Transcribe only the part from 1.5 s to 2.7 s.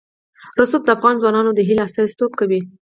د هیلو استازیتوب کوي.